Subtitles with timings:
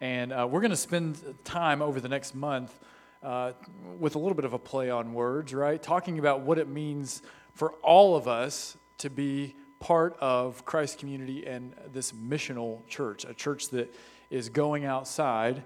[0.00, 2.78] And uh, we're going to spend time over the next month
[3.22, 3.52] uh,
[3.98, 5.82] with a little bit of a play on words, right?
[5.82, 7.22] Talking about what it means
[7.54, 13.32] for all of us to be part of Christ's community and this missional church, a
[13.32, 13.94] church that
[14.30, 15.62] is going outside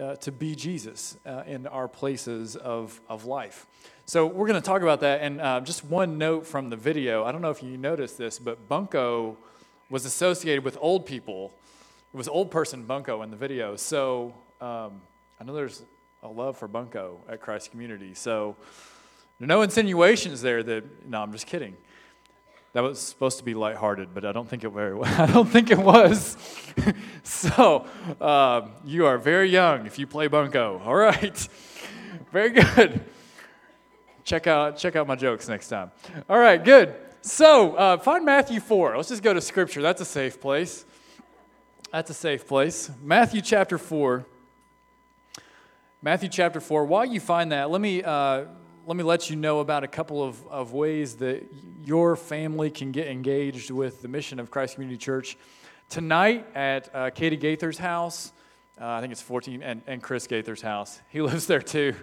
[0.00, 3.66] uh, to be Jesus uh, in our places of, of life.
[4.06, 5.20] So we're going to talk about that.
[5.20, 8.38] And uh, just one note from the video I don't know if you noticed this,
[8.38, 9.36] but Bunko
[9.90, 11.52] was associated with old people.
[12.14, 13.74] It was old person Bunko in the video.
[13.74, 15.02] So um,
[15.40, 15.82] I know there's
[16.22, 18.14] a love for Bunko at Christ Community.
[18.14, 18.54] So
[19.40, 21.76] no insinuations there that, no, I'm just kidding.
[22.72, 25.12] That was supposed to be lighthearted, but I don't think it very well.
[25.20, 26.36] I don't think it was.
[27.24, 27.84] so
[28.20, 30.80] uh, you are very young if you play bunco.
[30.84, 31.48] All right,
[32.30, 33.04] very good.
[34.22, 35.90] Check out check out my jokes next time.
[36.30, 36.94] All right, good.
[37.22, 38.96] So uh, find Matthew four.
[38.96, 39.82] Let's just go to Scripture.
[39.82, 40.84] That's a safe place.
[41.94, 42.90] That's a safe place.
[43.04, 44.26] Matthew chapter four.
[46.02, 46.84] Matthew chapter four.
[46.86, 48.02] While you find that, let me.
[48.02, 48.46] Uh,
[48.84, 51.46] let me let you know about a couple of, of ways that
[51.84, 55.38] your family can get engaged with the mission of Christ Community Church.
[55.88, 58.32] Tonight at uh, Katie Gaither's house,
[58.80, 61.00] uh, I think it's 14, and, and Chris Gaither's house.
[61.10, 61.94] He lives there too.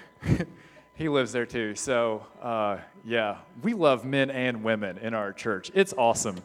[0.94, 1.74] he lives there too.
[1.74, 5.70] So, uh, yeah, we love men and women in our church.
[5.74, 6.38] It's awesome.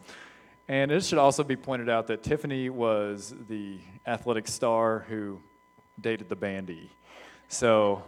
[0.70, 5.42] And it should also be pointed out that Tiffany was the athletic star who
[6.00, 6.92] dated the bandy.
[7.48, 8.03] So,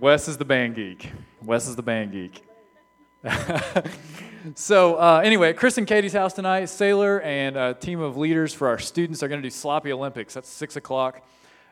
[0.00, 1.12] Wes is the band geek.
[1.44, 2.42] Wes is the band geek.
[4.56, 6.64] so uh, anyway, Chris and Katie's house tonight.
[6.64, 10.34] Sailor and a team of leaders for our students are going to do sloppy Olympics.
[10.34, 11.24] That's six o'clock.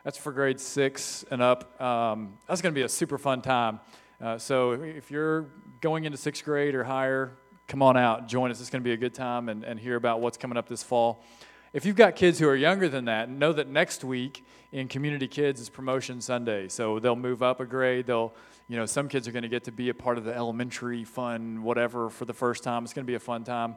[0.05, 1.81] That's for grade six and up.
[1.81, 3.81] Um, that's going to be a super fun time.
[4.21, 5.49] Uh, so if you're
[5.81, 7.33] going into sixth grade or higher,
[7.69, 8.59] come on out, join us.
[8.59, 10.81] It's going to be a good time and, and hear about what's coming up this
[10.81, 11.23] fall.
[11.71, 15.27] If you've got kids who are younger than that, know that next week in Community
[15.27, 16.67] Kids is Promotion Sunday.
[16.67, 18.07] So they'll move up a grade.
[18.07, 18.33] They'll,
[18.67, 21.03] you know, some kids are going to get to be a part of the elementary
[21.03, 22.83] fun, whatever, for the first time.
[22.83, 23.75] It's going to be a fun time.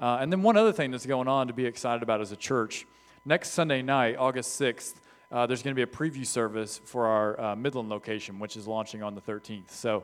[0.00, 2.36] Uh, and then one other thing that's going on to be excited about as a
[2.36, 2.88] church.
[3.24, 4.94] Next Sunday night, August 6th,
[5.30, 8.66] uh, there's going to be a preview service for our uh, Midland location, which is
[8.66, 9.70] launching on the 13th.
[9.70, 10.02] So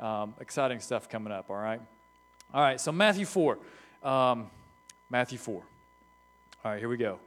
[0.00, 1.80] um, exciting stuff coming up, all right?
[2.54, 3.58] All right, so Matthew 4.
[4.02, 4.50] Um,
[5.08, 5.54] Matthew 4.
[6.64, 7.18] All right, here we go.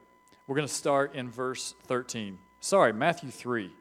[0.46, 2.38] We're going to start in verse 13.
[2.60, 3.72] Sorry, Matthew 3.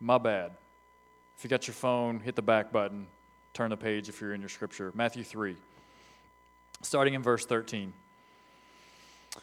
[0.00, 0.52] My bad.
[1.38, 3.06] If you got your phone, hit the back button,
[3.54, 4.92] turn the page if you're in your scripture.
[4.94, 5.56] Matthew 3,
[6.82, 7.92] starting in verse 13.
[9.36, 9.42] It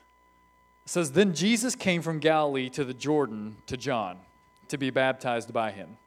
[0.86, 4.18] says, Then Jesus came from Galilee to the Jordan to John
[4.68, 5.98] to be baptized by him.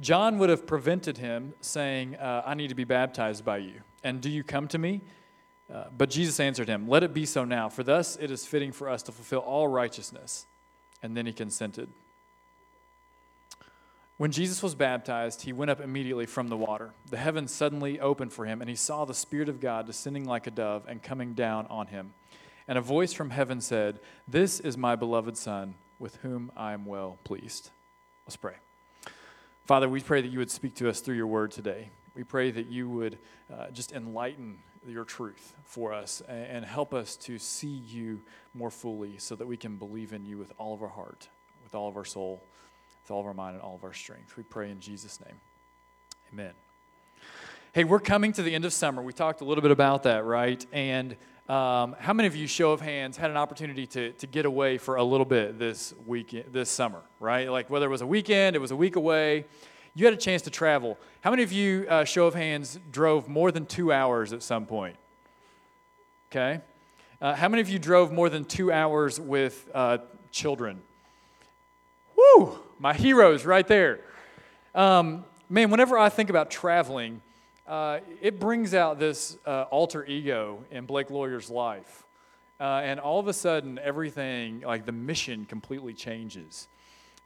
[0.00, 3.82] John would have prevented him, saying, uh, I need to be baptized by you.
[4.02, 5.02] And do you come to me?
[5.72, 8.72] Uh, but Jesus answered him, Let it be so now, for thus it is fitting
[8.72, 10.46] for us to fulfill all righteousness.
[11.02, 11.88] And then he consented.
[14.18, 16.92] When Jesus was baptized, he went up immediately from the water.
[17.10, 20.46] The heavens suddenly opened for him, and he saw the Spirit of God descending like
[20.46, 22.12] a dove and coming down on him.
[22.68, 23.98] And a voice from heaven said,
[24.28, 27.70] This is my beloved Son, with whom I am well pleased.
[28.26, 28.54] Let's pray.
[29.64, 31.90] Father, we pray that you would speak to us through your word today.
[32.16, 33.18] We pray that you would
[33.52, 38.20] uh, just enlighten your truth for us and help us to see you
[38.54, 41.28] more fully so that we can believe in you with all of our heart,
[41.62, 42.42] with all of our soul,
[43.02, 44.36] with all of our mind, and all of our strength.
[44.36, 45.36] We pray in Jesus' name.
[46.32, 46.54] Amen.
[47.72, 49.00] Hey, we're coming to the end of summer.
[49.00, 50.66] We talked a little bit about that, right?
[50.72, 51.16] And
[51.48, 54.78] um, how many of you, show of hands, had an opportunity to, to get away
[54.78, 57.50] for a little bit this weekend, this summer, right?
[57.50, 59.46] Like whether it was a weekend, it was a week away
[59.94, 60.98] you had a chance to travel.
[61.20, 64.64] How many of you, uh, show of hands, drove more than two hours at some
[64.64, 64.96] point?
[66.30, 66.60] Okay.
[67.20, 69.98] Uh, how many of you drove more than two hours with uh,
[70.30, 70.80] children?
[72.16, 72.58] Woo!
[72.78, 74.00] My heroes right there.
[74.74, 77.20] Um, man, whenever I think about traveling,
[77.66, 82.04] uh, it brings out this uh, alter ego in Blake Lawyer's life.
[82.60, 86.68] Uh, and all of a sudden, everything, like the mission, completely changes.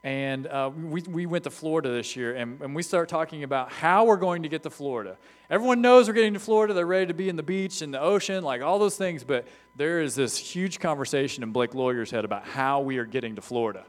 [0.03, 3.73] And uh, we, we went to Florida this year, and, and we start talking about
[3.73, 5.17] how we're going to get to Florida.
[5.51, 6.75] Everyone knows we're getting to Florida.
[6.75, 9.25] They're ready to be in the beach and the ocean, like all those things.
[9.25, 13.35] But there is this huge conversation in Blake Lawyer's head about how we are getting
[13.35, 13.85] to Florida.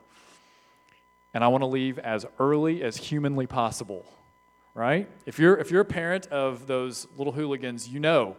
[1.33, 4.03] And I want to leave as early as humanly possible,
[4.77, 5.09] right?
[5.25, 8.37] If you're, if you're a parent of those little hooligans, you know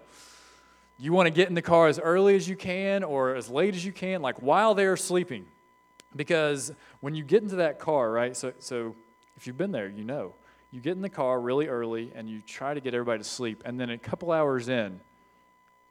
[1.00, 3.74] you want to get in the car as early as you can or as late
[3.74, 5.46] as you can, like while they're sleeping
[6.16, 8.36] because when you get into that car, right?
[8.36, 8.96] So, so
[9.36, 10.34] if you've been there, you know.
[10.70, 13.62] You get in the car really early and you try to get everybody to sleep.
[13.64, 15.00] And then a couple hours in,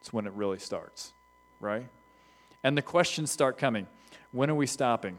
[0.00, 1.12] it's when it really starts,
[1.58, 1.88] right?
[2.62, 3.86] And the questions start coming
[4.30, 5.16] When are we stopping?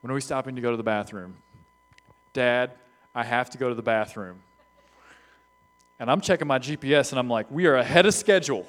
[0.00, 1.36] When are we stopping to go to the bathroom?
[2.32, 2.72] Dad,
[3.14, 4.40] I have to go to the bathroom.
[5.98, 8.66] And I'm checking my GPS and I'm like, we are ahead of schedule.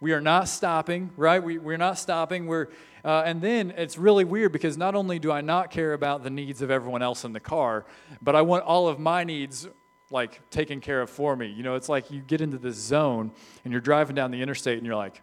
[0.00, 1.42] We are not stopping, right?
[1.42, 2.46] We, we're not stopping.
[2.46, 2.68] We're,
[3.04, 6.30] uh, and then it's really weird because not only do I not care about the
[6.30, 7.86] needs of everyone else in the car,
[8.20, 9.68] but I want all of my needs
[10.10, 11.46] like taken care of for me.
[11.46, 13.30] You know, it's like you get into this zone
[13.64, 15.22] and you're driving down the interstate and you're like,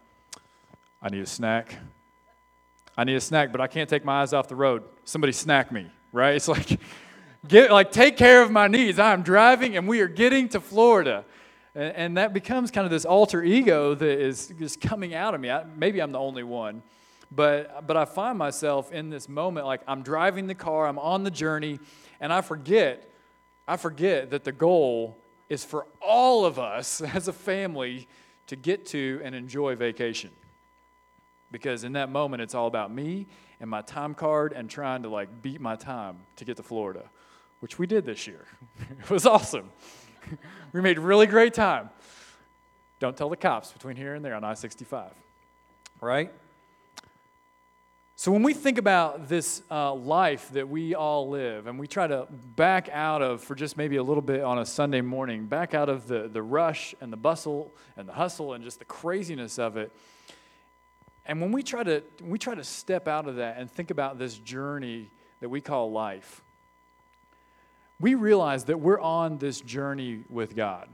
[1.02, 1.76] I need a snack.
[2.98, 4.84] I need a snack, but I can't take my eyes off the road.
[5.04, 6.36] Somebody snack me, right?
[6.36, 6.80] It's like,
[7.48, 9.00] get like take care of my needs.
[9.00, 11.26] I'm driving and we are getting to Florida.
[11.76, 15.42] And, and that becomes kind of this alter ego that is just coming out of
[15.42, 15.50] me.
[15.50, 16.84] I, maybe I'm the only one.
[17.32, 21.24] But, but I find myself in this moment like I'm driving the car, I'm on
[21.24, 21.80] the journey,
[22.20, 23.10] and I forget,
[23.68, 25.18] I forget that the goal
[25.50, 28.08] is for all of us as a family
[28.48, 30.32] to get to and enjoy vacation.
[31.52, 33.28] Because in that moment, it's all about me
[33.60, 37.10] and my time card and trying to like beat my time to get to Florida,
[37.64, 38.46] which we did this year.
[39.00, 39.70] it was awesome.
[40.74, 41.90] we made really great time.
[43.00, 45.14] Don't tell the cops between here and there on I 65,
[46.02, 46.30] right?
[48.18, 52.06] So, when we think about this uh, life that we all live, and we try
[52.06, 52.28] to
[52.58, 55.88] back out of, for just maybe a little bit on a Sunday morning, back out
[55.88, 59.78] of the, the rush and the bustle and the hustle and just the craziness of
[59.78, 59.90] it,
[61.26, 64.20] and when we try to we try to step out of that and think about
[64.20, 65.10] this journey
[65.40, 66.43] that we call life,
[68.00, 70.90] we realize that we're on this journey with God,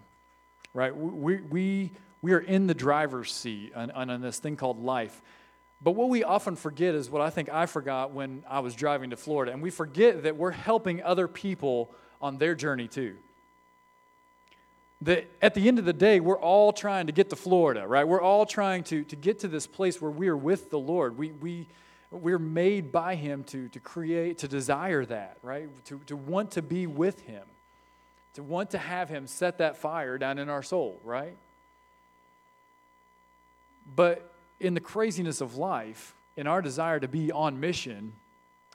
[0.73, 0.95] right?
[0.95, 1.91] We, we,
[2.21, 5.21] we are in the driver's seat on, on this thing called life.
[5.81, 9.11] But what we often forget is what I think I forgot when I was driving
[9.11, 9.53] to Florida.
[9.53, 11.91] And we forget that we're helping other people
[12.21, 13.15] on their journey too.
[15.01, 18.05] That at the end of the day, we're all trying to get to Florida, right?
[18.05, 21.17] We're all trying to, to get to this place where we are with the Lord.
[21.17, 21.67] We, we,
[22.11, 25.69] we're made by Him to, to create, to desire that, right?
[25.85, 27.43] To, to want to be with Him,
[28.33, 31.37] to want to have Him set that fire down in our soul, right?
[33.95, 38.13] But in the craziness of life, in our desire to be on mission,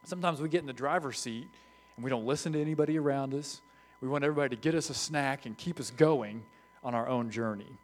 [0.04, 1.48] sometimes we get in the driver's seat
[1.96, 3.60] and we don't listen to anybody around us.
[4.00, 6.42] We want everybody to get us a snack and keep us going
[6.82, 7.78] on our own journey.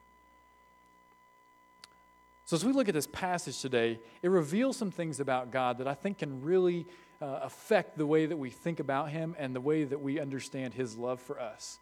[2.50, 5.87] So, as we look at this passage today, it reveals some things about God that
[5.87, 6.85] I think can really
[7.23, 10.75] uh, affect the way that we think about Him and the way that we understand
[10.75, 11.79] His love for us.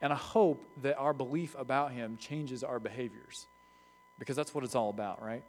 [0.00, 3.48] And I hope that our belief about Him changes our behaviors
[4.20, 5.42] because that's what it's all about, right?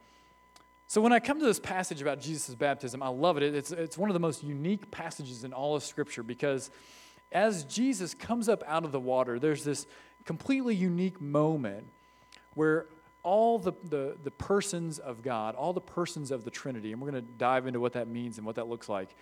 [0.88, 3.44] So, when I come to this passage about Jesus' baptism, I love it.
[3.44, 6.72] It's, it's one of the most unique passages in all of Scripture because
[7.30, 9.86] as Jesus comes up out of the water, there's this
[10.24, 11.86] completely unique moment
[12.54, 12.86] where
[13.22, 17.10] all the, the, the persons of God, all the persons of the Trinity, and we're
[17.10, 19.14] going to dive into what that means and what that looks like,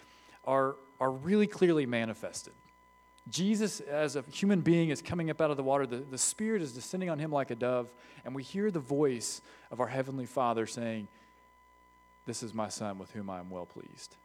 [0.45, 2.55] are, are really clearly manifested.
[3.29, 5.87] Jesus, as a human being, is coming up out of the water.
[5.87, 7.93] The, the Spirit is descending on him like a dove,
[8.25, 11.07] and we hear the voice of our Heavenly Father saying,
[12.27, 14.17] This is my Son with whom I am well pleased.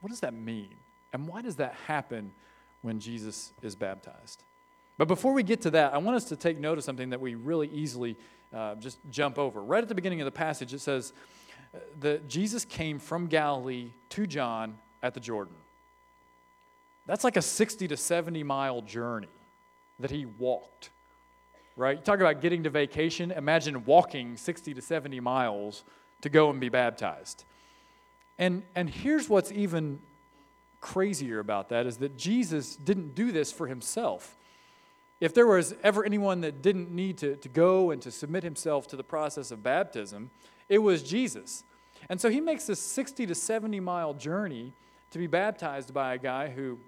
[0.00, 0.74] What does that mean?
[1.12, 2.32] And why does that happen
[2.82, 4.42] when Jesus is baptized?
[4.96, 7.20] But before we get to that, I want us to take note of something that
[7.20, 8.16] we really easily
[8.54, 9.62] uh, just jump over.
[9.62, 11.12] Right at the beginning of the passage, it says
[12.00, 15.56] that Jesus came from Galilee to John at the Jordan.
[17.06, 19.28] That's like a 60 to 70 mile journey
[20.00, 20.90] that he walked,
[21.76, 21.98] right?
[21.98, 23.30] You talk about getting to vacation.
[23.30, 25.84] Imagine walking 60 to 70 miles
[26.22, 27.44] to go and be baptized.
[28.38, 30.00] And, and here's what's even
[30.80, 34.36] crazier about that is that Jesus didn't do this for himself.
[35.20, 38.86] If there was ever anyone that didn't need to, to go and to submit himself
[38.88, 40.30] to the process of baptism,
[40.68, 41.64] it was Jesus.
[42.08, 44.72] And so he makes this 60 to 70 mile journey
[45.10, 46.78] to be baptized by a guy who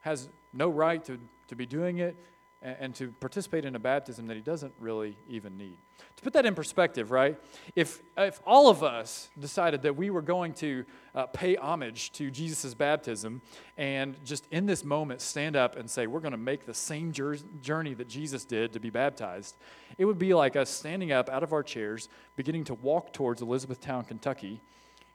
[0.00, 1.18] has no right to,
[1.48, 2.16] to be doing it
[2.60, 5.76] and, to participate in a baptism that he doesn't really even need.
[6.16, 7.38] To put that in perspective, right?
[7.76, 10.84] If, if all of us decided that we were going to
[11.14, 13.42] uh, pay homage to Jesus' baptism
[13.76, 17.12] and just in this moment stand up and say, we're going to make the same
[17.12, 19.56] journey that Jesus did to be baptized,
[19.96, 23.40] it would be like us standing up out of our chairs, beginning to walk towards
[23.40, 24.60] Elizabethtown, Kentucky,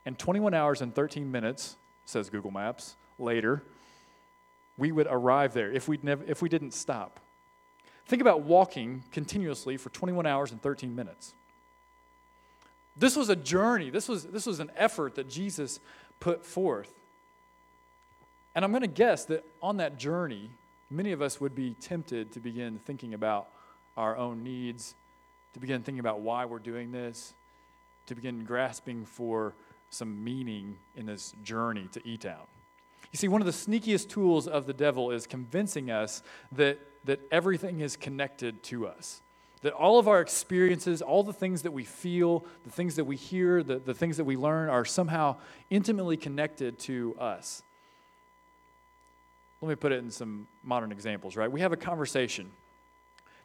[0.05, 3.63] and 21 hours and 13 minutes, says Google Maps, later,
[4.77, 7.19] we would arrive there if, we'd never, if we didn't stop.
[8.05, 11.33] Think about walking continuously for 21 hours and 13 minutes.
[12.95, 15.79] This was a journey, this was, this was an effort that Jesus
[16.19, 16.93] put forth.
[18.55, 20.51] And I'm going to guess that on that journey,
[20.91, 23.47] many of us would be tempted to begin thinking about
[23.97, 24.93] our own needs,
[25.53, 27.33] to begin thinking about why we're doing this,
[28.05, 29.53] to begin grasping for
[29.89, 32.45] some meaning in this journey to E Town.
[33.11, 37.19] You see, one of the sneakiest tools of the devil is convincing us that, that
[37.31, 39.21] everything is connected to us.
[39.61, 43.15] That all of our experiences, all the things that we feel, the things that we
[43.15, 45.37] hear, the, the things that we learn are somehow
[45.69, 47.63] intimately connected to us.
[49.61, 51.49] Let me put it in some modern examples, right?
[51.49, 52.51] We have a conversation.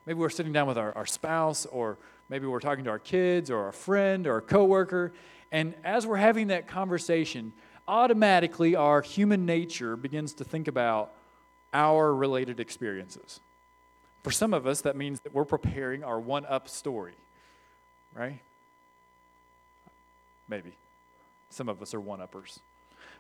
[0.07, 1.99] Maybe we're sitting down with our, our spouse, or
[2.29, 5.13] maybe we're talking to our kids, or a friend, or a coworker,
[5.53, 7.53] and as we're having that conversation,
[7.87, 11.15] automatically our human nature begins to think about
[11.73, 13.41] our related experiences.
[14.29, 17.15] For some of us, that means that we're preparing our one up story,
[18.15, 18.41] right?
[20.47, 20.73] Maybe.
[21.49, 22.61] Some of us are one uppers.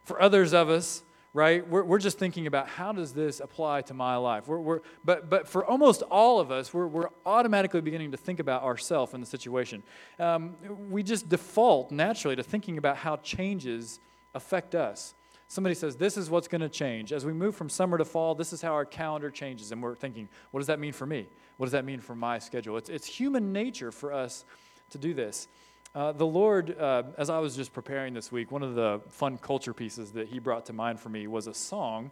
[0.04, 3.94] For others of us, right, we're, we're just thinking about how does this apply to
[3.94, 4.48] my life?
[4.48, 8.38] We're, we're, but, but for almost all of us, we're, we're automatically beginning to think
[8.38, 9.82] about ourselves in the situation.
[10.18, 10.56] Um,
[10.90, 13.98] we just default naturally to thinking about how changes
[14.34, 15.14] affect us.
[15.48, 17.12] Somebody says, This is what's going to change.
[17.12, 19.72] As we move from summer to fall, this is how our calendar changes.
[19.72, 21.26] And we're thinking, What does that mean for me?
[21.56, 22.76] What does that mean for my schedule?
[22.76, 24.44] It's, it's human nature for us
[24.90, 25.48] to do this.
[25.94, 29.38] Uh, the Lord, uh, as I was just preparing this week, one of the fun
[29.38, 32.10] culture pieces that He brought to mind for me was a song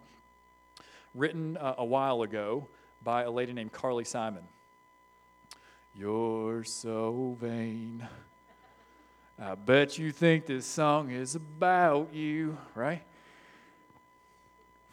[1.14, 2.66] written uh, a while ago
[3.04, 4.42] by a lady named Carly Simon.
[5.94, 8.06] You're so vain.
[9.38, 13.02] I bet you think this song is about you, right?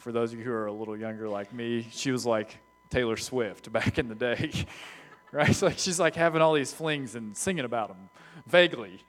[0.04, 2.58] For those of you who are a little younger like me, she was like
[2.90, 4.52] Taylor Swift back in the day,
[5.32, 5.56] right?
[5.56, 8.10] So she's like having all these flings and singing about them
[8.46, 9.02] vaguely.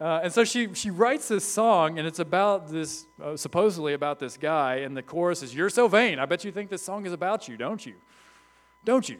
[0.00, 4.18] Uh, and so she, she writes this song, and it's about this, uh, supposedly about
[4.18, 6.18] this guy, and the chorus is, You're so vain.
[6.18, 7.94] I bet you think this song is about you, don't you?
[8.84, 9.18] Don't you?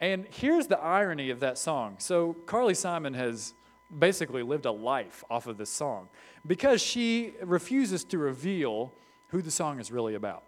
[0.00, 1.96] And here's the irony of that song.
[1.98, 3.54] So Carly Simon has
[3.98, 6.08] basically lived a life off of this song
[6.46, 8.92] because she refuses to reveal
[9.28, 10.44] who the song is really about.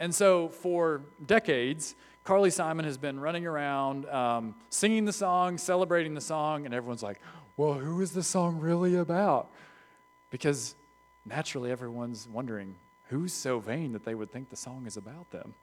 [0.00, 1.94] And so for decades,
[2.24, 7.02] Carly Simon has been running around um, singing the song, celebrating the song, and everyone's
[7.02, 7.20] like,
[7.56, 9.50] well, who is the song really about?
[10.30, 10.74] Because
[11.26, 12.76] naturally everyone's wondering,
[13.08, 15.54] who's so vain that they would think the song is about them?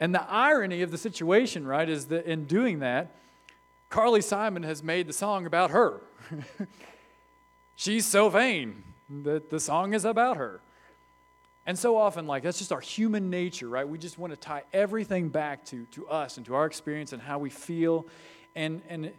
[0.00, 3.16] And the irony of the situation, right, is that in doing that,
[3.88, 6.00] Carly Simon has made the song about her.
[7.76, 8.82] She's so vain
[9.24, 10.60] that the song is about her.
[11.64, 13.88] And so often, like, that's just our human nature, right?
[13.88, 17.22] We just want to tie everything back to, to us and to our experience and
[17.22, 18.06] how we feel.
[18.56, 19.12] And, and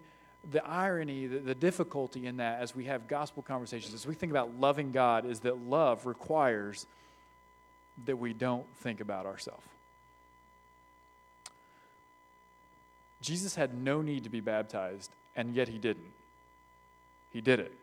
[0.52, 4.32] the irony, the, the difficulty in that as we have gospel conversations, as we think
[4.32, 6.86] about loving God, is that love requires
[8.06, 9.66] that we don't think about ourselves.
[13.22, 16.12] Jesus had no need to be baptized, and yet he didn't.
[17.32, 17.74] He did it.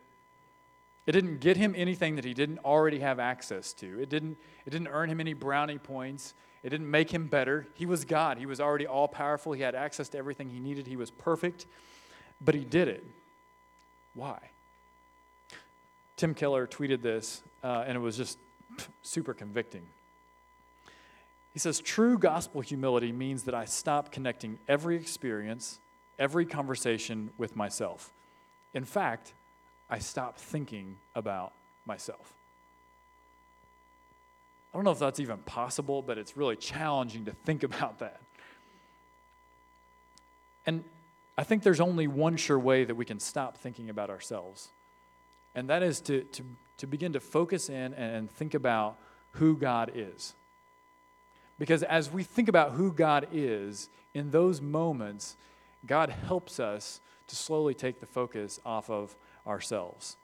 [1.11, 4.01] It didn't get him anything that he didn't already have access to.
[4.01, 6.35] It didn't, it didn't earn him any brownie points.
[6.63, 7.67] It didn't make him better.
[7.75, 8.39] He was God.
[8.39, 9.51] He was already all powerful.
[9.51, 10.87] He had access to everything he needed.
[10.87, 11.67] He was perfect.
[12.41, 13.05] But he did it.
[14.15, 14.39] Why?
[16.15, 18.39] Tim Keller tweeted this, uh, and it was just
[19.03, 19.87] super convicting.
[21.53, 25.81] He says, True gospel humility means that I stop connecting every experience,
[26.21, 28.13] every conversation with myself.
[28.75, 29.33] In fact,
[29.91, 31.53] I stop thinking about
[31.85, 32.33] myself.
[34.73, 38.21] I don't know if that's even possible, but it's really challenging to think about that.
[40.67, 40.85] And
[41.37, 44.69] I think there's only one sure way that we can stop thinking about ourselves,
[45.55, 46.45] and that is to, to,
[46.77, 48.99] to begin to focus in and think about
[49.33, 50.35] who God is.
[51.59, 55.37] Because as we think about who God is, in those moments,
[55.87, 59.17] God helps us to slowly take the focus off of
[59.51, 60.17] ourselves.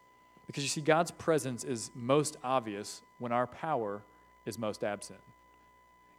[0.47, 4.03] Because you see, God's presence is most obvious when our power
[4.47, 5.21] is most absent.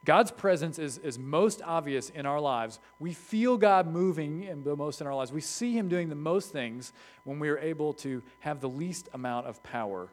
[0.06, 2.80] God's presence is, is most obvious in our lives.
[3.00, 5.32] We feel God moving in the most in our lives.
[5.32, 9.10] We see Him doing the most things when we are able to have the least
[9.14, 10.10] amount of power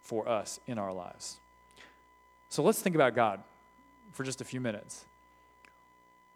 [0.00, 1.38] for us in our lives.
[2.48, 3.42] So let's think about God
[4.12, 5.04] for just a few minutes.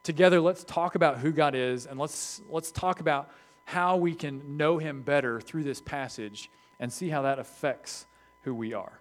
[0.02, 3.30] Together, let's talk about who God is and let's, let's talk about
[3.70, 6.50] how we can know Him better through this passage
[6.80, 8.06] and see how that affects
[8.42, 9.00] who we are.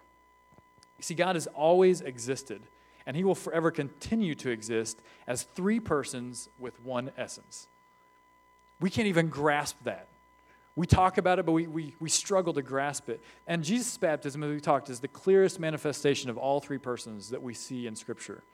[0.96, 2.62] You see, God has always existed,
[3.04, 7.66] and He will forever continue to exist as three persons with one essence.
[8.80, 10.06] We can't even grasp that.
[10.76, 13.20] We talk about it, but we, we, we struggle to grasp it.
[13.48, 17.42] And Jesus' baptism, as we talked, is the clearest manifestation of all three persons that
[17.42, 18.44] we see in Scripture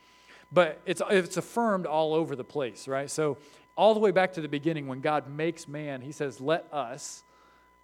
[0.52, 3.10] but it's, it's affirmed all over the place, right?
[3.10, 3.38] So
[3.76, 7.24] all the way back to the beginning when God makes man, he says, Let us,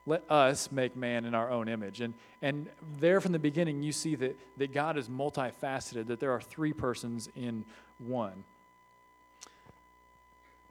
[0.07, 2.01] let us make man in our own image.
[2.01, 2.69] And, and
[2.99, 6.73] there from the beginning, you see that, that God is multifaceted, that there are three
[6.73, 7.65] persons in
[7.99, 8.45] one.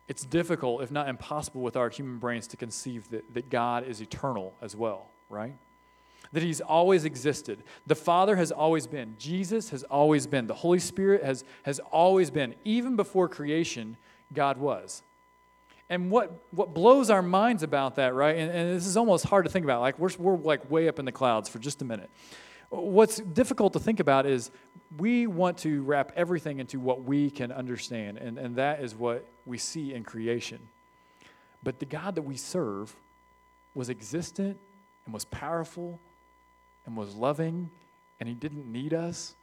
[0.07, 4.01] It's difficult, if not impossible, with our human brains to conceive that, that God is
[4.01, 5.55] eternal as well, right?
[6.33, 7.63] That He's always existed.
[7.87, 9.15] The Father has always been.
[9.17, 10.47] Jesus has always been.
[10.47, 12.55] The Holy Spirit has, has always been.
[12.65, 13.95] Even before creation,
[14.33, 15.03] God was.
[15.91, 18.37] And what, what blows our minds about that, right?
[18.37, 19.81] And, and this is almost hard to think about.
[19.81, 22.09] Like, we're, we're like way up in the clouds for just a minute.
[22.69, 24.51] What's difficult to think about is
[24.97, 29.27] we want to wrap everything into what we can understand, and, and that is what
[29.45, 30.59] we see in creation.
[31.61, 32.95] But the God that we serve
[33.75, 34.57] was existent
[35.03, 35.99] and was powerful
[36.85, 37.69] and was loving,
[38.21, 39.35] and He didn't need us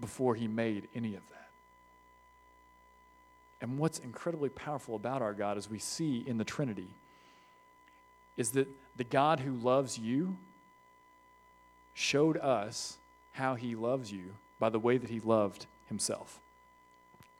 [0.00, 1.41] before He made any of that.
[3.62, 6.88] And what's incredibly powerful about our God, as we see in the Trinity,
[8.36, 8.66] is that
[8.96, 10.36] the God who loves you
[11.94, 12.98] showed us
[13.32, 16.40] how he loves you by the way that he loved himself.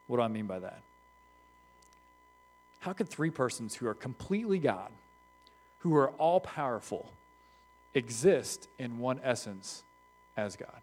[0.07, 0.83] What do I mean by that?
[2.81, 4.93] How could three persons who are completely God,
[5.81, 7.13] who are all powerful,
[7.95, 9.83] exist in one essence
[10.37, 10.83] as God?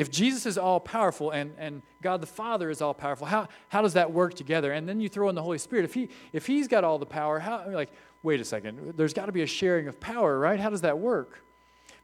[0.00, 3.82] If Jesus is all powerful and, and God the Father is all powerful, how, how
[3.82, 4.72] does that work together?
[4.72, 5.84] And then you throw in the Holy Spirit.
[5.84, 7.90] If, he, if He's got all the power, how, like,
[8.22, 10.58] wait a second, there's got to be a sharing of power, right?
[10.58, 11.44] How does that work?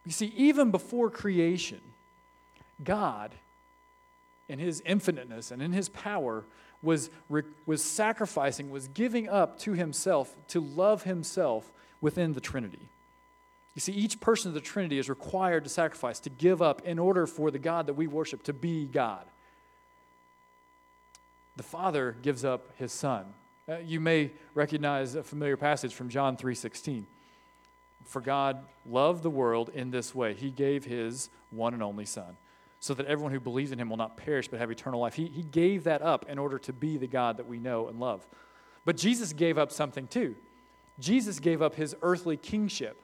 [0.05, 1.81] You see, even before creation,
[2.85, 3.35] God,
[4.47, 6.45] in His infiniteness and in His power,
[6.83, 7.09] was,
[7.65, 11.73] was sacrificing, was giving up to Himself to love Himself
[12.03, 12.91] within the Trinity.
[13.77, 16.99] You see, each person of the Trinity is required to sacrifice, to give up in
[16.99, 19.27] order for the God that we worship to be God.
[21.57, 23.27] The Father gives up his Son.
[23.69, 27.07] Uh, you may recognize a familiar passage from John 3:16.
[28.07, 30.33] For God loved the world in this way.
[30.33, 32.39] He gave his one and only Son,
[32.81, 35.15] so that everyone who believes in him will not perish but have eternal life.
[35.15, 38.01] He, he gave that up in order to be the God that we know and
[38.01, 38.27] love.
[38.87, 40.35] But Jesus gave up something too.
[40.99, 43.03] Jesus gave up his earthly kingship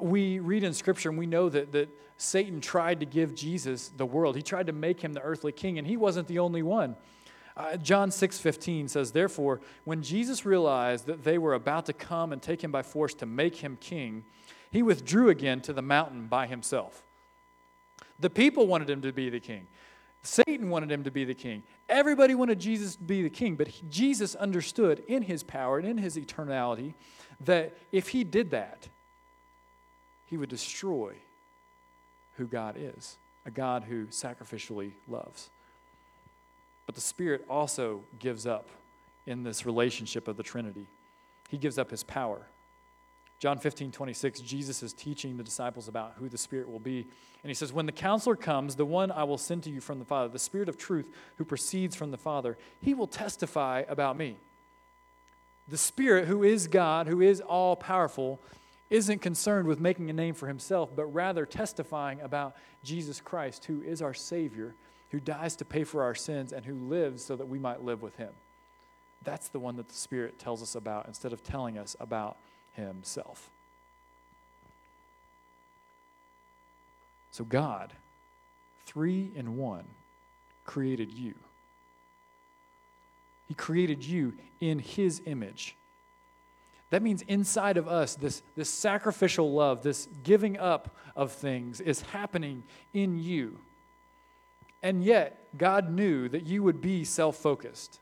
[0.00, 4.06] we read in Scripture and we know that, that Satan tried to give Jesus the
[4.06, 4.36] world.
[4.36, 6.96] He tried to make him the earthly king, and he wasn't the only one.
[7.56, 12.32] Uh, John 6 15 says, Therefore, when Jesus realized that they were about to come
[12.32, 14.24] and take him by force to make him king,
[14.70, 17.02] he withdrew again to the mountain by himself.
[18.18, 19.66] The people wanted him to be the king.
[20.22, 21.62] Satan wanted him to be the king.
[21.88, 25.88] Everybody wanted Jesus to be the king, but he, Jesus understood in his power and
[25.88, 26.94] in his eternality
[27.40, 28.88] that if he did that,
[30.30, 31.14] he would destroy
[32.36, 35.50] who God is a God who sacrificially loves.
[36.86, 38.68] But the Spirit also gives up
[39.26, 40.86] in this relationship of the Trinity,
[41.48, 42.46] He gives up His power.
[43.38, 47.06] John 15, 26, Jesus is teaching the disciples about who the Spirit will be.
[47.42, 49.98] And he says, When the counselor comes, the one I will send to you from
[49.98, 54.18] the Father, the Spirit of truth who proceeds from the Father, he will testify about
[54.18, 54.36] me.
[55.68, 58.42] The Spirit, who is God, who is all powerful,
[58.90, 63.82] isn't concerned with making a name for himself, but rather testifying about Jesus Christ, who
[63.82, 64.74] is our Savior,
[65.10, 68.02] who dies to pay for our sins, and who lives so that we might live
[68.02, 68.32] with him.
[69.22, 72.36] That's the one that the Spirit tells us about instead of telling us about
[72.72, 73.50] himself.
[77.30, 77.92] So, God,
[78.86, 79.84] three in one,
[80.64, 81.34] created you.
[83.50, 85.76] He created you in His image.
[86.90, 92.02] That means inside of us, this, this sacrificial love, this giving up of things is
[92.02, 93.58] happening in you.
[94.82, 98.00] And yet, God knew that you would be self focused.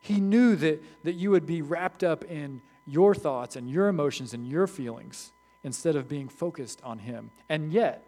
[0.00, 4.34] He knew that, that you would be wrapped up in your thoughts and your emotions
[4.34, 7.30] and your feelings instead of being focused on Him.
[7.48, 8.06] And yet,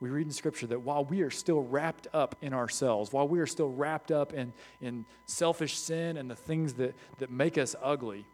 [0.00, 3.40] we read in Scripture that while we are still wrapped up in ourselves, while we
[3.40, 7.74] are still wrapped up in, in selfish sin and the things that, that make us
[7.82, 8.26] ugly,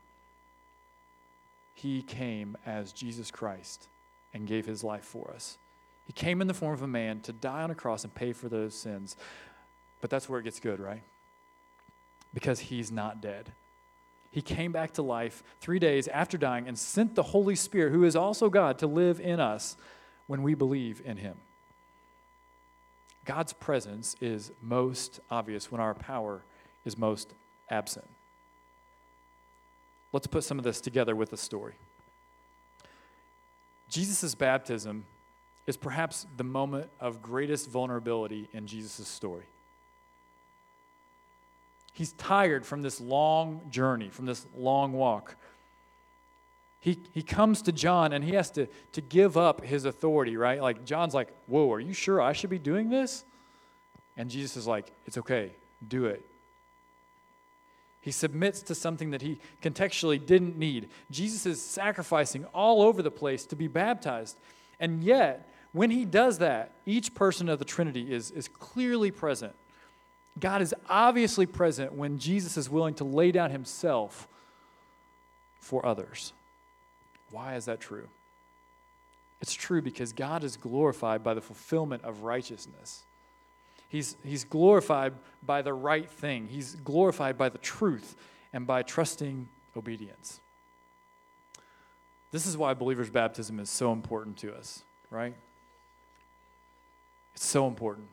[1.74, 3.88] he came as Jesus Christ
[4.32, 5.58] and gave his life for us.
[6.06, 8.32] He came in the form of a man to die on a cross and pay
[8.32, 9.16] for those sins.
[10.00, 11.02] But that's where it gets good, right?
[12.32, 13.52] Because he's not dead.
[14.30, 18.04] He came back to life three days after dying and sent the Holy Spirit, who
[18.04, 19.76] is also God, to live in us
[20.26, 21.36] when we believe in him.
[23.24, 26.42] God's presence is most obvious when our power
[26.84, 27.32] is most
[27.70, 28.08] absent.
[30.14, 31.74] Let's put some of this together with a story.
[33.88, 35.06] Jesus' baptism
[35.66, 39.46] is perhaps the moment of greatest vulnerability in Jesus' story.
[41.92, 45.34] He's tired from this long journey, from this long walk.
[46.78, 50.62] He, he comes to John and he has to, to give up his authority, right?
[50.62, 53.24] Like, John's like, Whoa, are you sure I should be doing this?
[54.16, 55.56] And Jesus is like, It's okay,
[55.88, 56.24] do it.
[58.04, 60.90] He submits to something that he contextually didn't need.
[61.10, 64.36] Jesus is sacrificing all over the place to be baptized.
[64.78, 69.54] And yet, when he does that, each person of the Trinity is, is clearly present.
[70.38, 74.28] God is obviously present when Jesus is willing to lay down himself
[75.58, 76.34] for others.
[77.30, 78.08] Why is that true?
[79.40, 83.04] It's true because God is glorified by the fulfillment of righteousness.
[83.94, 86.48] He's, he's glorified by the right thing.
[86.48, 88.16] He's glorified by the truth
[88.52, 90.40] and by trusting obedience.
[92.32, 95.36] This is why believers' baptism is so important to us, right?
[97.36, 98.08] It's so important.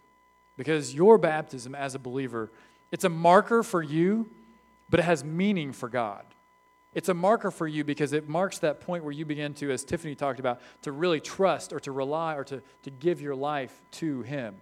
[0.55, 2.51] Because your baptism as a believer,
[2.91, 4.29] it's a marker for you,
[4.87, 6.25] but it has meaning for God.
[6.93, 9.83] It's a marker for you because it marks that point where you begin to, as
[9.83, 13.81] Tiffany talked about, to really trust or to rely or to, to give your life
[13.93, 14.57] to Him.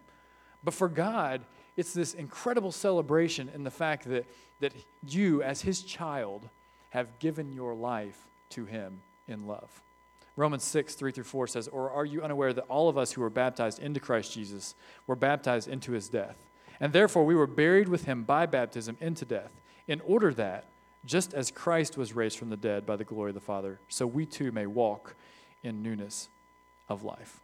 [0.63, 1.41] But for God,
[1.77, 4.25] it's this incredible celebration in the fact that,
[4.59, 4.73] that
[5.07, 6.49] you, as his child,
[6.89, 9.81] have given your life to him in love.
[10.35, 13.21] Romans 6, 3 through 4 says, Or are you unaware that all of us who
[13.21, 16.49] were baptized into Christ Jesus were baptized into his death?
[16.79, 19.51] And therefore we were buried with him by baptism into death,
[19.87, 20.65] in order that,
[21.05, 24.07] just as Christ was raised from the dead by the glory of the Father, so
[24.07, 25.15] we too may walk
[25.63, 26.29] in newness
[26.87, 27.41] of life.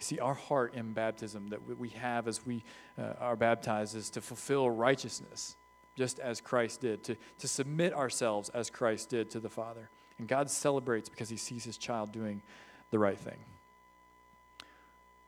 [0.00, 2.62] See, our heart in baptism that we have as we
[2.96, 5.56] uh, are baptized is to fulfill righteousness,
[5.96, 9.90] just as Christ did, to, to submit ourselves as Christ did to the Father.
[10.18, 12.42] And God celebrates because he sees his child doing
[12.90, 13.38] the right thing.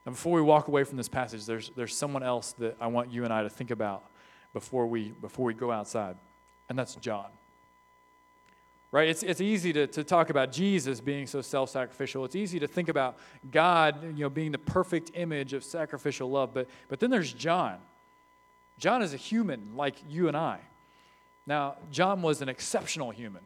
[0.06, 3.12] Now, before we walk away from this passage, there's, there's someone else that I want
[3.12, 4.04] you and I to think about
[4.52, 6.16] before we, before we go outside,
[6.68, 7.26] and that's John
[8.92, 9.08] right?
[9.08, 12.24] It's, it's easy to, to talk about Jesus being so self sacrificial.
[12.24, 13.18] It's easy to think about
[13.50, 16.52] God you know, being the perfect image of sacrificial love.
[16.52, 17.78] But, but then there's John.
[18.78, 20.58] John is a human like you and I.
[21.46, 23.42] Now, John was an exceptional human.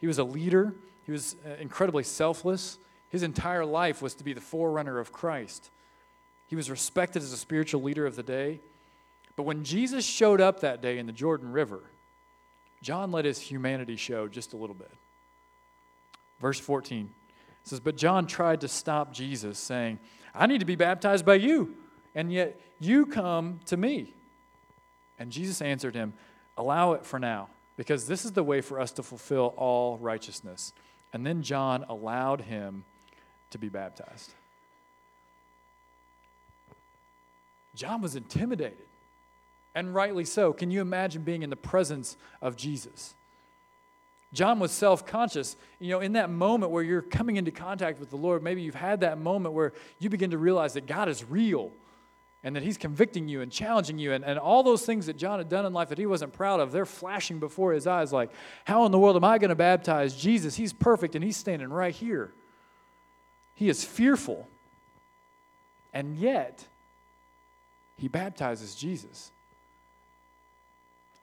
[0.00, 0.74] He was a leader,
[1.04, 2.78] he was uh, incredibly selfless.
[3.10, 5.70] His entire life was to be the forerunner of Christ.
[6.48, 8.60] He was respected as a spiritual leader of the day.
[9.36, 11.80] But when Jesus showed up that day in the Jordan River,
[12.84, 14.90] John let his humanity show just a little bit.
[16.38, 17.08] Verse 14
[17.62, 19.98] says, But John tried to stop Jesus, saying,
[20.34, 21.76] I need to be baptized by you,
[22.14, 24.12] and yet you come to me.
[25.18, 26.12] And Jesus answered him,
[26.58, 30.74] Allow it for now, because this is the way for us to fulfill all righteousness.
[31.14, 32.84] And then John allowed him
[33.48, 34.34] to be baptized.
[37.74, 38.84] John was intimidated
[39.74, 40.52] and rightly so.
[40.52, 43.14] Can you imagine being in the presence of Jesus?
[44.34, 45.56] John was self conscious.
[45.78, 48.74] You know, in that moment where you're coming into contact with the Lord, maybe you've
[48.74, 51.70] had that moment where you begin to realize that God is real
[52.42, 54.12] and that He's convicting you and challenging you.
[54.12, 56.60] And, and all those things that John had done in life that he wasn't proud
[56.60, 58.30] of, they're flashing before his eyes like,
[58.64, 60.56] how in the world am I going to baptize Jesus?
[60.56, 62.32] He's perfect and He's standing right here.
[63.54, 64.48] He is fearful.
[65.92, 66.66] And yet,
[67.96, 69.30] He baptizes Jesus.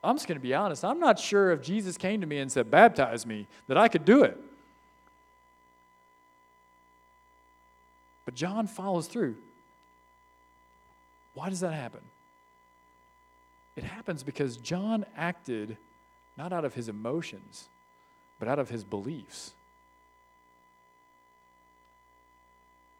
[0.04, 0.84] I'm just going to be honest.
[0.84, 4.04] I'm not sure if Jesus came to me and said, Baptize me, that I could
[4.04, 4.38] do it.
[8.24, 9.36] But John follows through.
[11.34, 12.00] Why does that happen?
[13.76, 15.76] It happens because John acted
[16.36, 17.68] not out of his emotions,
[18.38, 19.52] but out of his beliefs.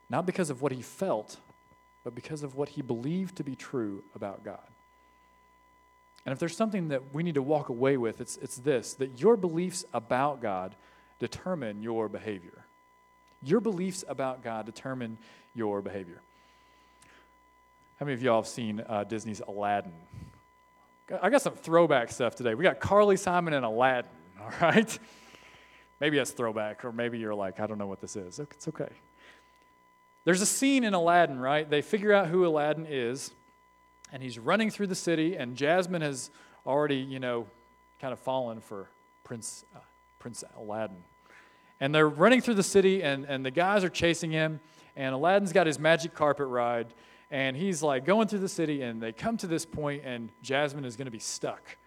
[0.09, 1.39] Not because of what he felt,
[2.05, 4.69] but because of what he believed to be true about God.
[6.25, 9.21] And if there's something that we need to walk away with, it's, it's this that
[9.21, 10.77] your beliefs about God
[11.19, 12.65] determine your behavior.
[13.43, 15.19] Your beliefs about God determine
[15.55, 16.21] your behavior.
[17.99, 19.93] How many of y'all have seen uh, Disney's Aladdin?
[21.21, 22.55] I got some throwback stuff today.
[22.55, 24.99] We got Carly Simon and Aladdin, all right?
[26.01, 28.39] Maybe that's throwback, or maybe you're like, I don't know what this is.
[28.39, 28.89] It's okay.
[30.25, 31.69] There's a scene in Aladdin, right?
[31.69, 33.33] They figure out who Aladdin is
[34.13, 36.31] and he's running through the city, and Jasmine has
[36.67, 37.47] already, you know,
[38.01, 38.91] kind of fallen for
[39.25, 39.79] Prince, uh,
[40.19, 41.03] Prince Aladdin.
[41.81, 44.61] And they're running through the city, and, and the guys are chasing him,
[44.95, 46.95] and Aladdin's got his magic carpet ride,
[47.31, 50.85] and he's like going through the city, and they come to this point, and Jasmine
[50.85, 51.79] is going to be stuck.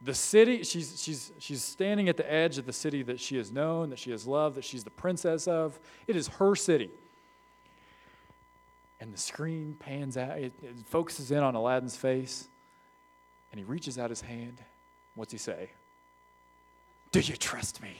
[0.00, 3.50] The city, she's, she's, she's standing at the edge of the city that she has
[3.50, 5.80] known, that she has loved, that she's the princess of.
[6.06, 6.90] It is her city
[9.00, 12.48] and the screen pans out, it, it focuses in on Aladdin's face.
[13.50, 14.58] And he reaches out his hand.
[15.14, 15.70] What's he say?
[17.12, 17.96] Do you trust me?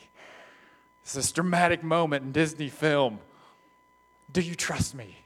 [1.03, 3.19] It's this dramatic moment in Disney film.
[4.31, 5.17] Do you trust me?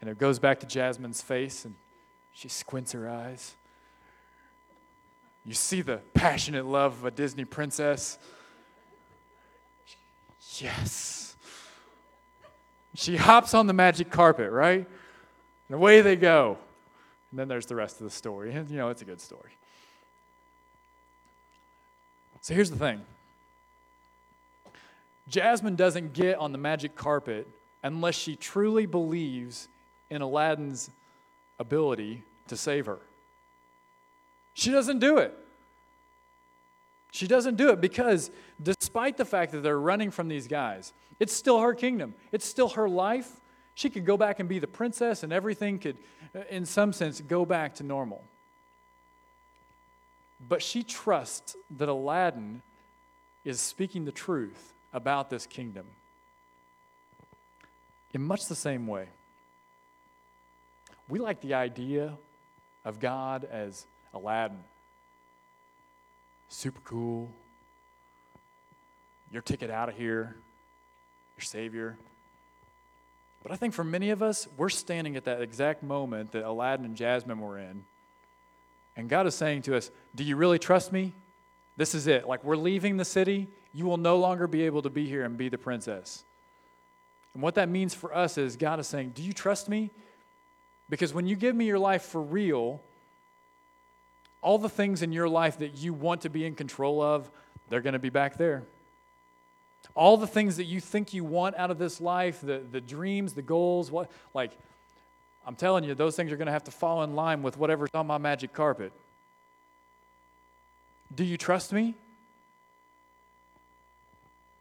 [0.00, 1.74] And it goes back to Jasmine's face, and
[2.32, 3.54] she squints her eyes.
[5.44, 8.18] You see the passionate love of a Disney princess.
[10.58, 11.25] Yes.
[12.96, 14.86] She hops on the magic carpet, right?
[15.68, 16.58] And away they go.
[17.30, 18.52] And then there's the rest of the story.
[18.52, 19.50] And, you know, it's a good story.
[22.40, 23.02] So here's the thing
[25.28, 27.46] Jasmine doesn't get on the magic carpet
[27.82, 29.68] unless she truly believes
[30.08, 30.90] in Aladdin's
[31.58, 33.00] ability to save her.
[34.54, 35.36] She doesn't do it.
[37.16, 38.30] She doesn't do it because,
[38.62, 42.68] despite the fact that they're running from these guys, it's still her kingdom, it's still
[42.68, 43.40] her life.
[43.74, 45.96] She could go back and be the princess, and everything could,
[46.34, 48.22] uh, in some sense, go back to normal.
[50.46, 52.60] But she trusts that Aladdin
[53.46, 55.86] is speaking the truth about this kingdom.
[58.12, 59.08] In much the same way,
[61.08, 62.18] we like the idea
[62.84, 64.64] of God as Aladdin.
[66.48, 67.30] Super cool.
[69.30, 70.36] Your ticket out of here,
[71.36, 71.98] your Savior.
[73.42, 76.84] But I think for many of us, we're standing at that exact moment that Aladdin
[76.84, 77.84] and Jasmine were in.
[78.96, 81.12] And God is saying to us, Do you really trust me?
[81.76, 82.26] This is it.
[82.26, 83.48] Like, we're leaving the city.
[83.74, 86.24] You will no longer be able to be here and be the princess.
[87.34, 89.90] And what that means for us is God is saying, Do you trust me?
[90.88, 92.80] Because when you give me your life for real,
[94.42, 97.30] all the things in your life that you want to be in control of,
[97.68, 98.62] they're going to be back there.
[99.94, 103.32] All the things that you think you want out of this life, the, the dreams,
[103.32, 104.52] the goals, what like
[105.46, 107.90] I'm telling you, those things are going to have to fall in line with whatever's
[107.94, 108.92] on my magic carpet.
[111.14, 111.94] Do you trust me?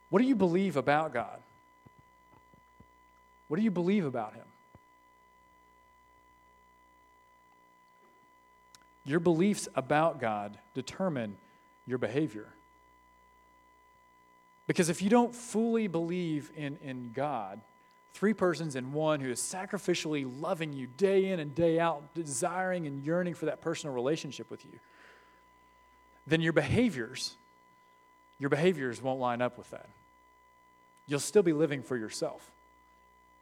[0.10, 1.40] What do you believe about God?
[3.48, 4.46] What do you believe about Him?
[9.06, 11.38] Your beliefs about God determine
[11.86, 12.48] your behavior.
[14.68, 17.62] Because if you don't fully believe in, in God,
[18.14, 22.88] three persons in one who is sacrificially loving you day in and day out, desiring
[22.88, 24.80] and yearning for that personal relationship with you,
[26.26, 27.36] then your behaviors,
[28.40, 29.90] your behaviors won't line up with that.
[31.08, 32.50] You'll still be living for yourself,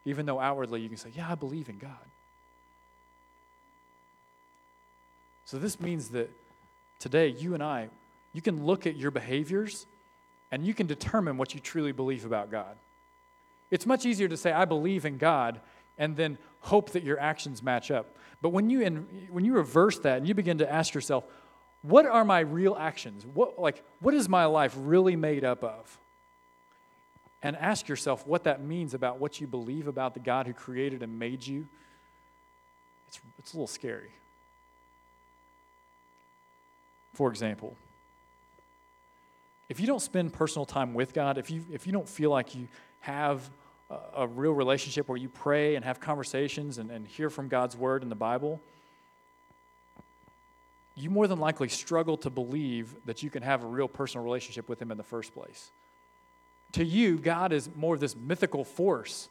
[0.04, 1.92] even though outwardly you can say, Yeah, I believe in God.
[5.46, 6.32] So this means that
[7.00, 7.90] today, you and I,
[8.34, 9.86] you can look at your behaviors
[10.52, 12.76] and you can determine what you truly believe about God.
[13.72, 15.60] It's much easier to say, I believe in God,
[15.98, 18.16] and then hope that your actions match up.
[18.42, 21.24] But when you, in, when you reverse that and you begin to ask yourself,
[21.82, 23.26] what are my real actions?
[23.26, 25.98] What, like, what is my life really made up of?
[27.42, 31.04] And ask yourself what that means about what you believe about the God who created
[31.04, 31.68] and made you.
[33.08, 34.12] It's, it's a little scary.
[37.14, 37.76] For example,
[39.70, 42.56] if you don't spend personal time with God, if you, if you don't feel like
[42.56, 42.68] you
[43.00, 43.50] have
[43.90, 47.76] a, a real relationship where you pray and have conversations and, and hear from God's
[47.76, 48.62] word in the Bible,
[50.96, 54.70] you more than likely struggle to believe that you can have a real personal relationship
[54.70, 55.72] with Him in the first place.
[56.74, 59.30] To you, God is more of this mythical force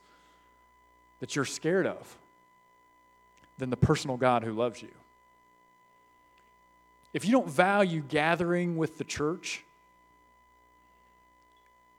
[1.21, 2.18] that you're scared of
[3.59, 4.90] than the personal God who loves you.
[7.12, 9.64] If you don't value gathering with the church,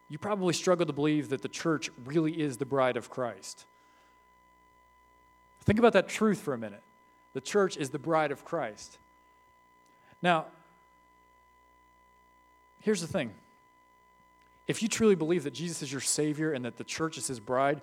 [0.10, 3.66] you probably struggle to believe that the church really is the bride of Christ.
[5.64, 6.84] Think about that truth for a minute.
[7.34, 8.98] The church is the bride of Christ.
[10.22, 10.46] Now,
[12.82, 13.34] here's the thing
[14.68, 17.40] if you truly believe that Jesus is your Savior and that the church is his
[17.40, 17.82] bride,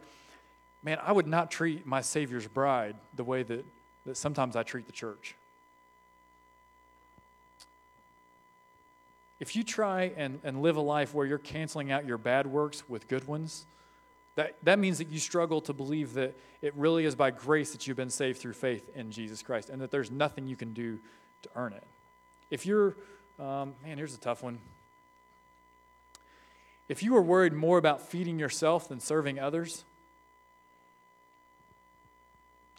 [0.83, 3.65] man, I would not treat my Savior's bride the way that,
[4.07, 5.37] that sometimes I treat the church.
[9.41, 12.89] If you try and, and live a life where you're canceling out your bad works
[12.89, 13.67] with good ones,
[14.37, 17.87] that, that means that you struggle to believe that it really is by grace that
[17.87, 20.99] you've been saved through faith in Jesus Christ and that there's nothing you can do
[21.43, 21.85] to earn it.
[22.51, 22.97] If you're,
[23.39, 24.59] um, man, here's a tough one.
[26.89, 29.85] If you are worried more about feeding yourself than serving others,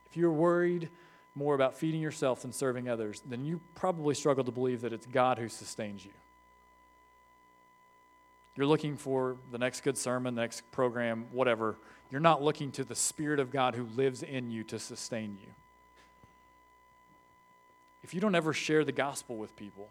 [0.09, 0.89] if you're worried
[1.33, 5.05] more about feeding yourself than serving others, then you probably struggle to believe that it's
[5.05, 6.11] God who sustains you.
[8.55, 11.77] You're looking for the next good sermon, the next program, whatever.
[12.09, 15.49] You're not looking to the Spirit of God who lives in you to sustain you.
[18.03, 19.87] if you don't ever share the gospel with people,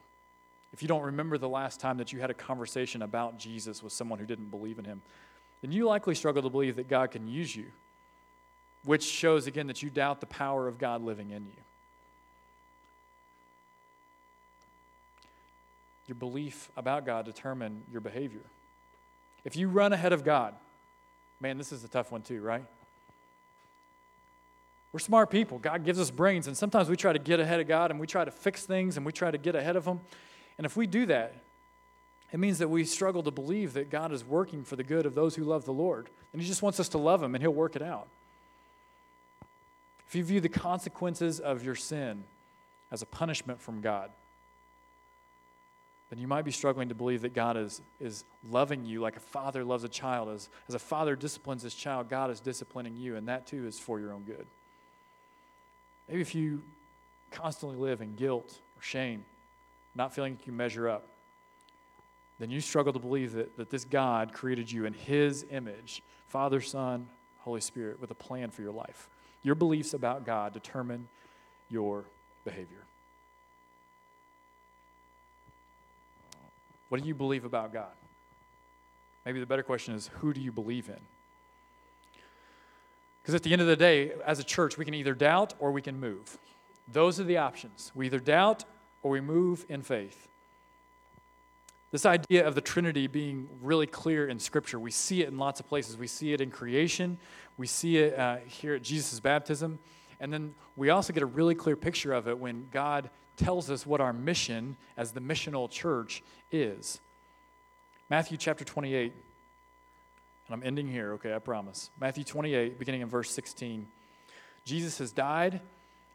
[0.73, 3.93] if you don't remember the last time that you had a conversation about Jesus with
[3.93, 5.01] someone who didn't believe in him,
[5.63, 7.67] then you likely struggle to believe that God can use you,
[8.85, 11.63] which shows again that you doubt the power of God living in you.
[16.11, 18.43] Your belief about God determine your behavior.
[19.45, 20.55] If you run ahead of God,
[21.39, 22.65] man, this is a tough one too, right?
[24.93, 25.61] We're smart people.
[25.61, 28.09] God gives us brains, and sometimes we try to get ahead of God and we
[28.09, 30.01] try to fix things and we try to get ahead of Him.
[30.59, 31.33] And if we do that,
[32.33, 35.15] it means that we struggle to believe that God is working for the good of
[35.15, 36.11] those who love the Lord.
[36.33, 38.09] And He just wants us to love Him and He'll work it out.
[40.09, 42.25] If you view the consequences of your sin
[42.91, 44.11] as a punishment from God,
[46.11, 49.21] then you might be struggling to believe that God is, is loving you like a
[49.21, 50.29] father loves a child.
[50.29, 53.79] As, as a father disciplines his child, God is disciplining you, and that too is
[53.79, 54.47] for your own good.
[56.09, 56.63] Maybe if you
[57.31, 59.25] constantly live in guilt or shame,
[59.95, 61.07] not feeling like you measure up,
[62.41, 66.61] then you struggle to believe that, that this God created you in His image Father,
[66.61, 67.09] Son,
[67.41, 69.09] Holy Spirit, with a plan for your life.
[69.43, 71.09] Your beliefs about God determine
[71.69, 72.05] your
[72.45, 72.85] behavior.
[76.91, 77.93] What do you believe about God?
[79.25, 81.01] Maybe the better question is who do you believe in?
[83.23, 85.71] Because at the end of the day, as a church, we can either doubt or
[85.73, 86.37] we can move.
[86.93, 87.93] Those are the options.
[87.95, 88.65] We either doubt
[89.03, 90.27] or we move in faith.
[91.93, 95.61] This idea of the Trinity being really clear in Scripture, we see it in lots
[95.61, 95.97] of places.
[95.97, 97.19] We see it in creation,
[97.57, 99.79] we see it uh, here at Jesus' baptism,
[100.21, 103.87] and then we also get a really clear picture of it when God tells us
[103.87, 107.01] what our mission as the missional church is.
[108.11, 109.13] Matthew chapter 28,
[110.47, 111.91] and I'm ending here, okay, I promise.
[111.99, 113.87] Matthew 28, beginning in verse 16.
[114.65, 115.61] Jesus has died,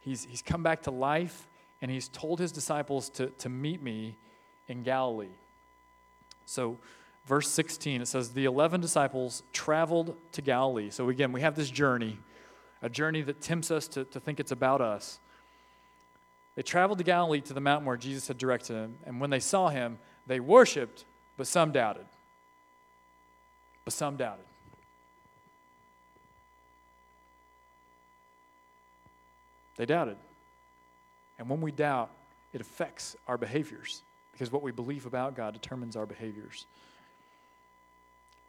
[0.01, 1.47] he's, he's come back to life,
[1.81, 4.17] and he's told his disciples to, to meet me
[4.67, 5.27] in Galilee.
[6.45, 6.77] So,
[7.25, 10.89] verse 16, it says, The 11 disciples traveled to Galilee.
[10.89, 12.19] So, again, we have this journey,
[12.85, 15.19] a journey that tempts us to, to think it's about us.
[16.55, 19.41] They traveled to Galilee to the mountain where Jesus had directed them, and when they
[19.41, 21.03] saw him, they worshiped,
[21.35, 22.05] but some doubted
[23.85, 24.45] but some doubted.
[29.77, 30.17] They doubted.
[31.37, 32.11] And when we doubt,
[32.51, 36.65] it affects our behaviors because what we believe about God determines our behaviors.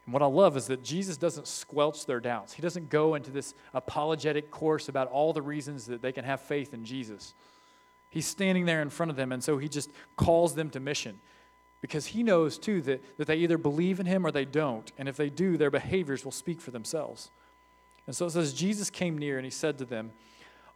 [0.06, 2.52] And what I love is that Jesus doesn't squelch their doubts.
[2.52, 6.40] He doesn't go into this apologetic course about all the reasons that they can have
[6.40, 7.34] faith in Jesus.
[8.08, 11.18] He's standing there in front of them, and so he just calls them to mission
[11.80, 14.90] because he knows too that, that they either believe in him or they don't.
[14.96, 17.30] And if they do, their behaviors will speak for themselves.
[18.06, 20.12] And so it says, Jesus came near and he said to them,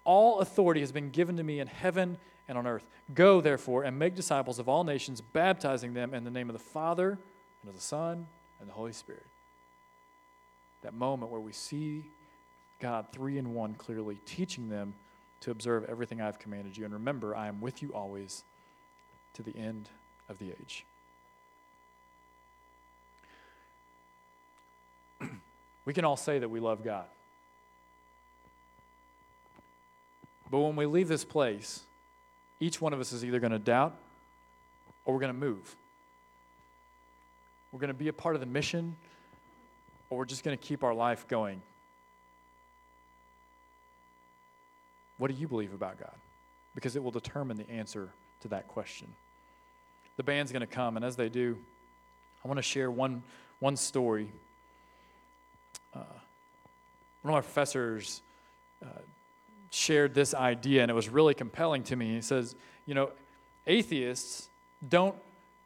[0.04, 2.84] All authority has been given to me in heaven and on earth.
[3.14, 6.58] Go, therefore, and make disciples of all nations, baptizing them in the name of the
[6.58, 7.10] Father,
[7.62, 8.26] and of the Son,
[8.60, 9.26] and the Holy Spirit.
[10.82, 12.04] That moment where we see
[12.80, 14.94] God three in one clearly, teaching them
[15.40, 16.84] to observe everything I've commanded you.
[16.84, 18.44] And remember, I am with you always
[19.34, 19.88] to the end
[20.28, 20.84] of the age.
[25.84, 27.06] we can all say that we love God.
[30.50, 31.82] But when we leave this place,
[32.58, 33.96] each one of us is either going to doubt
[35.04, 35.76] or we're going to move.
[37.72, 38.96] We're going to be a part of the mission
[40.08, 41.62] or we're just going to keep our life going.
[45.18, 46.14] What do you believe about God?
[46.74, 49.08] Because it will determine the answer to that question.
[50.16, 51.58] The band's going to come, and as they do,
[52.44, 53.22] I want to share one,
[53.58, 54.32] one story
[55.94, 55.98] uh,
[57.22, 58.22] one of my professors
[58.82, 59.00] uh,
[59.70, 62.14] shared this idea, and it was really compelling to me.
[62.14, 62.54] He says,
[62.86, 63.10] You know,
[63.66, 64.48] atheists
[64.88, 65.16] don't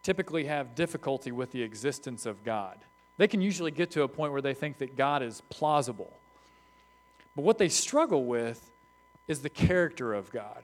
[0.05, 2.79] typically have difficulty with the existence of God.
[3.17, 6.13] They can usually get to a point where they think that God is plausible.
[7.35, 8.71] But what they struggle with
[9.27, 10.63] is the character of God.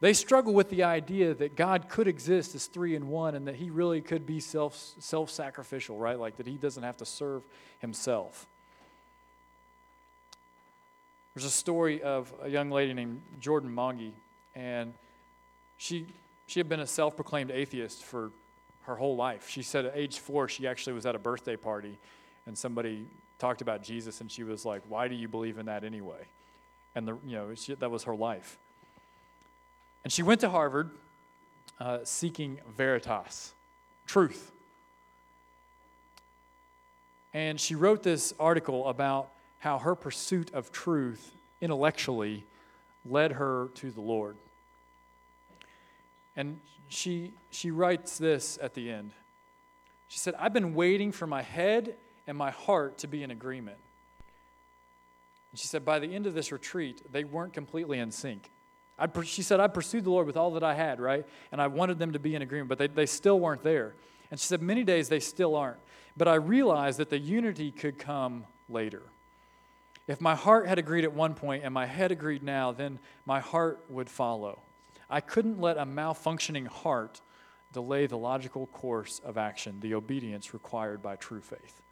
[0.00, 3.56] They struggle with the idea that God could exist as three in one and that
[3.56, 6.18] he really could be self self sacrificial, right?
[6.18, 7.42] Like that he doesn't have to serve
[7.80, 8.46] himself.
[11.34, 14.12] There's a story of a young lady named Jordan Monge,
[14.54, 14.94] and
[15.76, 16.06] she,
[16.46, 18.30] she had been a self proclaimed atheist for
[18.88, 19.48] her whole life.
[19.48, 21.98] She said at age four, she actually was at a birthday party,
[22.46, 23.06] and somebody
[23.38, 26.26] talked about Jesus, and she was like, Why do you believe in that anyway?
[26.94, 28.58] And the, you know, she, that was her life.
[30.02, 30.90] And she went to Harvard
[31.78, 33.52] uh, seeking veritas,
[34.06, 34.52] truth.
[37.34, 42.46] And she wrote this article about how her pursuit of truth intellectually
[43.04, 44.36] led her to the Lord.
[46.38, 49.10] And she, she writes this at the end.
[50.06, 51.96] She said, I've been waiting for my head
[52.28, 53.76] and my heart to be in agreement.
[55.50, 58.50] And she said, by the end of this retreat, they weren't completely in sync.
[58.98, 61.26] I, she said, I pursued the Lord with all that I had, right?
[61.50, 63.94] And I wanted them to be in agreement, but they, they still weren't there.
[64.30, 65.78] And she said, many days they still aren't.
[66.16, 69.02] But I realized that the unity could come later.
[70.06, 73.40] If my heart had agreed at one point and my head agreed now, then my
[73.40, 74.60] heart would follow.
[75.10, 77.20] I couldn't let a malfunctioning heart
[77.72, 81.82] delay the logical course of action, the obedience required by true faith.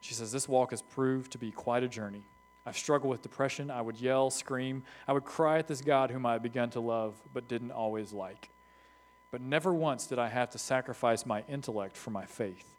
[0.00, 2.24] She says, This walk has proved to be quite a journey.
[2.64, 3.70] I've struggled with depression.
[3.70, 4.84] I would yell, scream.
[5.08, 8.12] I would cry at this God whom I had begun to love but didn't always
[8.12, 8.50] like.
[9.30, 12.74] But never once did I have to sacrifice my intellect for my faith.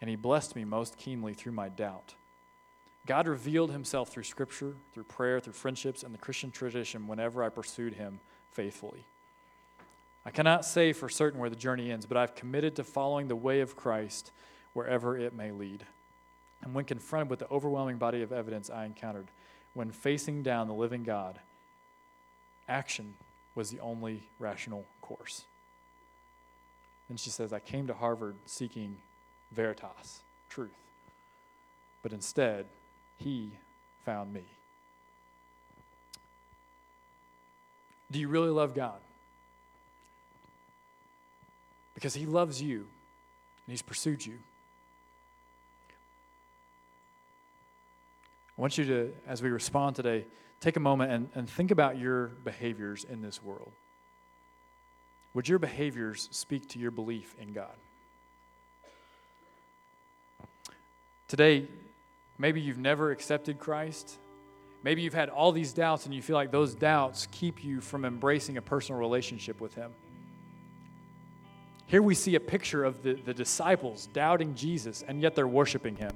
[0.00, 2.14] And He blessed me most keenly through my doubt.
[3.06, 7.48] God revealed Himself through Scripture, through prayer, through friendships, and the Christian tradition whenever I
[7.48, 8.20] pursued Him
[8.52, 9.04] faithfully.
[10.24, 13.36] I cannot say for certain where the journey ends, but I've committed to following the
[13.36, 14.32] way of Christ
[14.74, 15.84] wherever it may lead.
[16.62, 19.28] And when confronted with the overwhelming body of evidence I encountered,
[19.72, 21.38] when facing down the living God,
[22.68, 23.14] action
[23.54, 25.44] was the only rational course.
[27.08, 28.98] Then she says, I came to Harvard seeking
[29.52, 30.70] veritas, truth.
[32.02, 32.66] But instead,
[33.22, 33.50] he
[34.04, 34.42] found me.
[38.10, 38.98] Do you really love God?
[41.94, 42.86] Because he loves you and
[43.68, 44.38] he's pursued you.
[48.56, 50.24] I want you to, as we respond today,
[50.60, 53.72] take a moment and, and think about your behaviors in this world.
[55.34, 57.74] Would your behaviors speak to your belief in God?
[61.28, 61.68] Today,
[62.40, 64.18] maybe you've never accepted Christ.
[64.82, 68.04] Maybe you've had all these doubts and you feel like those doubts keep you from
[68.04, 69.92] embracing a personal relationship with Him.
[71.86, 75.96] Here we see a picture of the, the disciples doubting Jesus, and yet they're worshiping
[75.96, 76.12] Him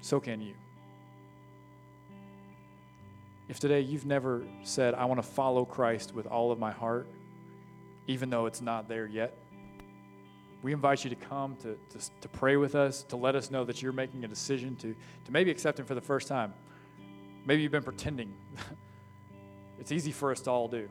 [0.00, 0.54] so can you.
[3.48, 7.06] If today you've never said, I want to follow Christ with all of my heart,
[8.06, 9.36] even though it's not there yet,
[10.62, 13.64] we invite you to come to, to, to, pray with us, to let us know
[13.64, 14.94] that you're making a decision to,
[15.24, 16.52] to maybe accept Him for the first time.
[17.46, 18.32] Maybe you've been pretending.
[19.80, 20.88] it's easy for us to all do.